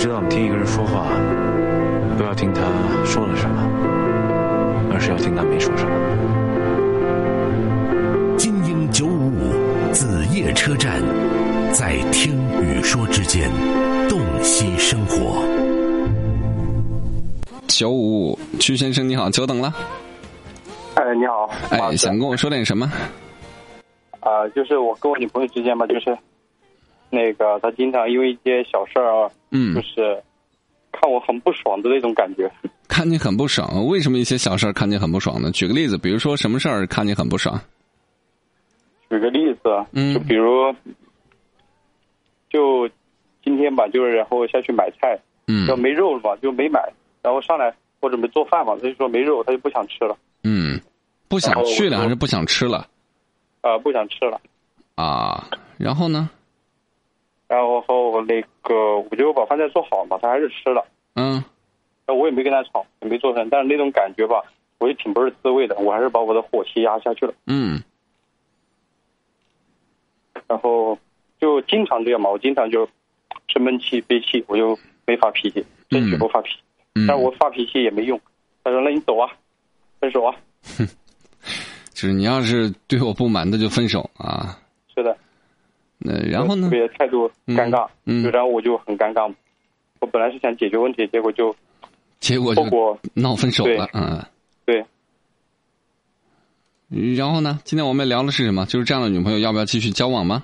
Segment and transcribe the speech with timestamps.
[0.00, 1.08] 知道，听一个人说话，
[2.16, 2.62] 不要听他
[3.04, 3.60] 说了什么，
[4.90, 5.92] 而是要听他没说什么。
[8.38, 11.02] 精英九五五子夜车站，
[11.74, 12.32] 在听
[12.62, 13.50] 与说之间，
[14.08, 15.44] 洞悉生活。
[17.68, 19.70] 九五五，曲先生你好，久等了。
[20.94, 21.50] 哎，你好。
[21.68, 22.90] 哎，想跟我说点什么？
[24.20, 26.16] 啊、就是我跟我女朋友之间吧，就是
[27.10, 30.22] 那个他经常因为一些小事儿啊，嗯就是
[30.92, 32.50] 看我很不爽的那种感觉。
[32.88, 35.50] 看你很不爽，为什么一些小事儿看你很不爽呢？
[35.50, 37.60] 举个例子，比如说什么事儿看你很不爽？
[39.08, 40.74] 举个例子，啊嗯就比如，
[42.48, 42.88] 就
[43.44, 46.80] 今天吧，就是然后下去买菜，嗯要没肉了嘛，就没买，
[47.22, 50.80] 然后上来我准备做饭嘛，他就说没肉，他就不想吃了，嗯，
[51.28, 52.86] 不想去了还是不想吃了
[53.62, 54.40] 啊、不想吃了。
[54.94, 55.46] 啊？
[55.76, 56.30] 然后呢？
[57.50, 60.86] 然后后那个我就把饭菜做好嘛，他还是吃了，
[61.16, 61.42] 嗯
[62.06, 64.40] 那我也没跟他吵，也没做声，但是那种感觉吧，
[64.78, 67.34] 我也挺不是滋味的，我还是把我的火气压下去了。
[67.48, 67.82] 嗯
[70.46, 70.96] 然后
[71.40, 72.88] 就经常这样嘛，我经常就
[73.48, 76.58] 生闷气、憋气，我就没发脾气，争取不发脾气。
[76.94, 78.20] 嗯，但是我发脾气也没用，
[78.62, 79.28] 他说：“那你走啊，
[80.00, 80.34] 分手啊。
[80.76, 80.86] 哼
[81.94, 84.58] 就是你要是对我不满，那就分手啊。”
[84.94, 85.16] 是的，
[86.00, 86.70] 那然后呢特？
[86.70, 89.32] 别态度尴尬，嗯然后我就很尴尬。
[90.00, 91.54] 我本来是想解决问题，结果就
[92.18, 94.24] 结果就闹分手了，嗯。
[94.64, 94.84] 对
[96.88, 97.60] 然后呢？
[97.64, 98.64] 今天我们聊的是什么？
[98.66, 100.42] 就是这样的女朋友要不要继续交往吗？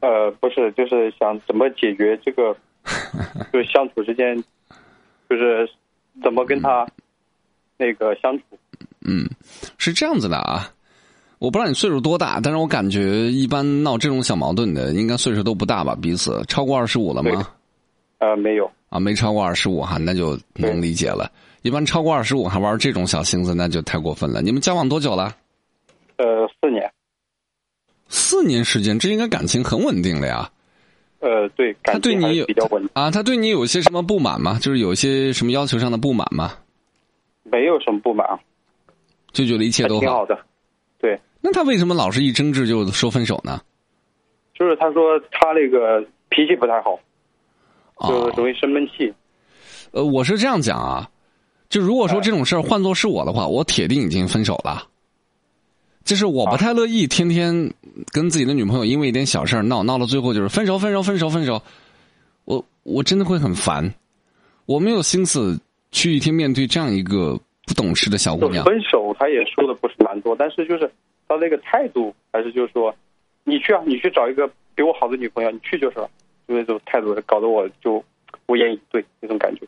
[0.00, 2.54] 呃不是，就是想怎么解决这个，
[3.52, 4.36] 就是相处之间，
[5.30, 5.68] 就是
[6.22, 6.86] 怎么跟他
[7.76, 8.44] 那个相处。
[9.04, 9.24] 嗯，
[9.78, 10.72] 是这样子的啊。
[11.42, 15.92] 我不知道你岁数多大，但是我感觉一般闹这种小矛盾的，应该岁数都不大吧？
[16.00, 17.48] 彼此超过二十五了对吗？
[18.18, 21.28] 呃，没有，啊，没超过二十五哈，那就能理解了。
[21.62, 24.40] 一般超过二十五还玩这种小心思，那就太过分了。
[24.40, 25.34] 你们交往多久了？
[26.18, 26.88] 呃，四年。
[28.06, 30.48] 四年时间，这应该感情很稳定了呀。
[31.18, 34.60] 呃，对，他对你有比较稳，啊，他对你有些什么不满吗？
[34.62, 36.52] 就是有些什么要求上的不满吗？
[37.42, 38.24] 没有什么不满，
[39.32, 40.00] 就觉得一切都好。
[40.02, 40.38] 挺好的。
[41.00, 43.60] 对，那他为什么老是一争执就说分手呢？
[44.54, 46.98] 就是他说他那个脾气不太好，
[47.96, 49.12] 啊，就容易生闷气。
[49.90, 51.10] 呃，我是这样讲啊，
[51.68, 54.86] 就如果说这种事儿换做是我的话，我铁定已经分手了。
[56.04, 57.72] 就是我不太乐意天天
[58.12, 61.62] 跟自己的女朋友因为一点小事儿闹，闹到最后就是分手、分手、分手、分手。
[62.44, 63.94] 我我真的会很烦，
[64.66, 65.60] 我没有心思
[65.92, 68.64] 去一天面对这样一个不懂事的小姑娘。
[68.64, 70.90] 分手，他也说的不是蛮多，但是就是
[71.32, 72.94] 他那个态度，还是就是说，
[73.44, 76.08] 你去啊，你去找一个比我好的女朋友，你去就是了，
[76.46, 78.02] 就那种态度，搞得我就
[78.46, 79.66] 无言以对那种感觉。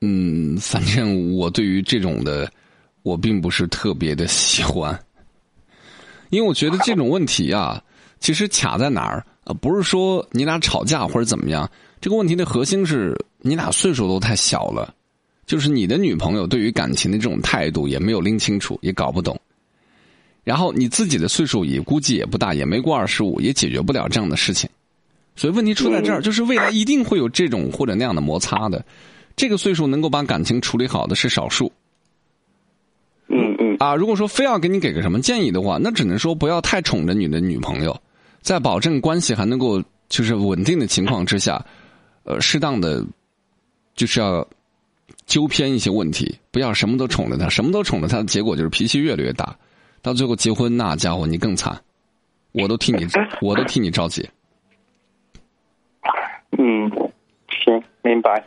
[0.00, 2.50] 嗯，反正我对于这种的，
[3.02, 4.96] 我并不是特别的喜欢，
[6.30, 7.82] 因为我觉得这种问题啊，
[8.20, 9.24] 其实卡在哪儿？
[9.44, 11.68] 呃，不是说你俩吵架或者怎么样，
[12.00, 14.94] 这个问题的核心是你俩岁数都太小了，
[15.46, 19.40] 就是你的女朋友对于感情的这种态度也没有拎清楚，也搞不懂。
[20.48, 24.66] 然后你自己的岁数也估计也不大，也没过二十五，也解决不了这样的事情。
[25.36, 28.82] 所以问题出在这儿，就是未来一定会有这种或者那样的摩擦的。
[29.36, 31.70] 这个岁数能够把感情处理好的是少数
[33.28, 33.94] 嗯嗯啊。
[33.94, 37.94] 如果说非要给你给个什么建议的话，那只能说不要太宠着你的女朋友，
[38.40, 41.62] 在保证关系还能够就是稳定的情况之下，
[42.24, 43.04] 呃，适当的
[43.94, 44.48] 就是要
[45.26, 49.54] 纠偏一些问题，不要什么都宠着她，什么都宠着她的结果就是脾气越来越大，
[50.02, 51.78] 到最后结婚那家伙你更惨，
[52.52, 53.06] 我都替你
[53.40, 54.28] 我都替你着急
[56.58, 56.90] 嗯，
[57.64, 58.44] 行，明白。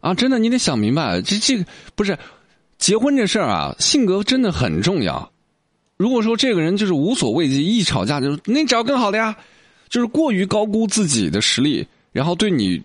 [0.00, 0.14] 啊！
[0.14, 1.64] 真的，你得想明白，这这个
[1.94, 2.18] 不是
[2.78, 5.30] 结婚这事儿啊，性格真的很重要。
[5.96, 9.36] 如果说这个人就是无所畏惧，一吵架就那你找更好的呀，
[9.88, 12.82] 就是过于高估自己的实力，然后对你，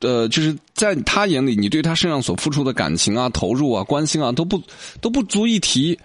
[0.00, 4.62] 呃，就是在他眼里，你对他身上所付出的感情啊、投入啊、关心啊，都不
[5.00, 5.98] 都不足以提。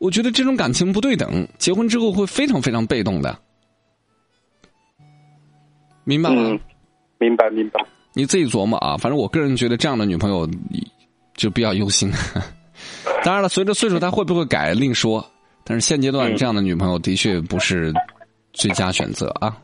[0.00, 3.38] 我觉得这种感情不对等，结婚之后会非常非常被动的，
[6.04, 6.42] 明白吗？
[6.42, 6.60] 嗯，
[7.18, 7.84] 明白明白。
[8.14, 10.48] 你自己琢磨啊，反正我个人觉得这样的女朋友
[11.34, 12.10] 就比较忧心。
[13.22, 15.24] 当然了，随着岁数，她会不会改另说。
[15.64, 17.92] 但是现阶段嗯这样的女朋友的确不是
[18.54, 19.54] 最佳选择啊。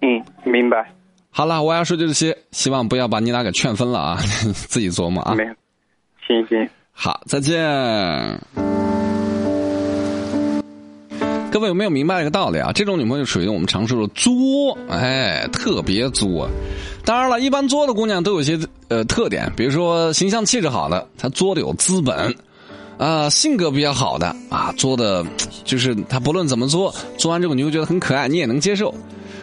[0.00, 0.90] 嗯，明白。
[1.28, 4.16] 好了，我要说就这些，希望不要把你俩给劝分了啊，
[4.66, 5.34] 自己琢磨啊。
[5.34, 5.44] 没，
[6.26, 6.66] 行行。
[6.90, 7.58] 好，再见。
[11.50, 12.70] 各位有没有明白一个道理啊？
[12.72, 16.48] 这种女朋友属于我们常说的作，哎，特别作。
[17.04, 18.58] 当然了，一般作的姑娘都有些
[18.88, 22.34] 呃特点，比如说形象气质好的，她作的有资本。
[22.98, 25.24] 啊，性格比较好的啊，作的，
[25.64, 28.92] 就是他不论怎么作，作完之后你会觉得很可爱，你也能接受。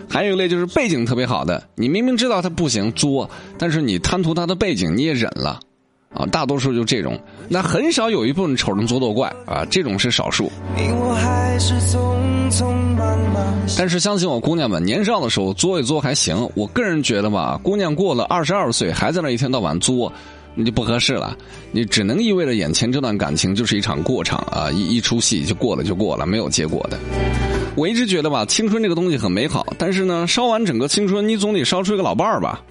[0.09, 5.59] 还有一类就是背景特别好的，你明明知道他不行作，但是你贪图他的背景，你也忍了。
[6.15, 10.51] 啊，大多数就这种，那很少有一部分丑人作作怪啊，这种是少数。
[13.77, 16.49] 但是相信我，姑娘们年少的时候作一作还行。
[16.55, 20.11] 我个人觉得吧，姑娘过了二十二岁还在那一天到晚作。
[20.57, 21.35] 你就不合适了，
[21.73, 26.97] 你只能意味着眼前这段感情就是一场过场啊，一一出戏就过了就过了，没有结果的。
[27.75, 32.61] 我一直觉得吧，青春这个东西很美好，但是呢，烧完整个青春，你总得烧出一个老伴儿吧，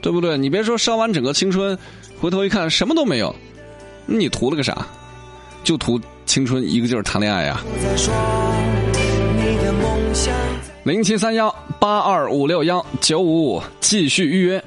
[0.00, 0.36] 对不对？
[0.38, 1.76] 你别说烧完整个青春，
[2.20, 3.34] 回头一看什么都没有，
[4.06, 4.86] 你图了个啥？
[5.64, 7.60] 就图青春一个劲儿谈恋爱呀。
[10.84, 14.62] 零七三幺八二五六幺九五五，继续预约。